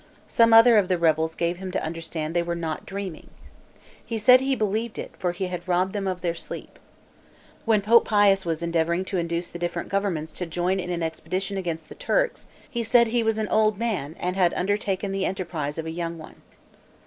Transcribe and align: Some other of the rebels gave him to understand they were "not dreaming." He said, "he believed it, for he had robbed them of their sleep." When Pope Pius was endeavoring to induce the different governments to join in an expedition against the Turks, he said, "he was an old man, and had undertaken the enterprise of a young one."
Some 0.27 0.51
other 0.51 0.77
of 0.79 0.87
the 0.87 0.97
rebels 0.97 1.35
gave 1.35 1.57
him 1.57 1.69
to 1.73 1.83
understand 1.83 2.35
they 2.35 2.41
were 2.41 2.55
"not 2.55 2.87
dreaming." 2.87 3.29
He 4.03 4.17
said, 4.17 4.41
"he 4.41 4.55
believed 4.55 4.97
it, 4.97 5.11
for 5.19 5.31
he 5.31 5.45
had 5.45 5.67
robbed 5.67 5.93
them 5.93 6.07
of 6.07 6.21
their 6.21 6.33
sleep." 6.33 6.79
When 7.65 7.83
Pope 7.83 8.05
Pius 8.05 8.43
was 8.43 8.63
endeavoring 8.63 9.05
to 9.05 9.19
induce 9.19 9.51
the 9.51 9.59
different 9.59 9.89
governments 9.89 10.33
to 10.33 10.47
join 10.47 10.79
in 10.79 10.89
an 10.89 11.03
expedition 11.03 11.55
against 11.55 11.87
the 11.87 11.93
Turks, 11.93 12.47
he 12.67 12.81
said, 12.81 13.09
"he 13.09 13.21
was 13.21 13.37
an 13.37 13.47
old 13.49 13.77
man, 13.77 14.15
and 14.19 14.35
had 14.35 14.55
undertaken 14.55 15.11
the 15.11 15.27
enterprise 15.27 15.77
of 15.77 15.85
a 15.85 15.91
young 15.91 16.17
one." 16.17 16.41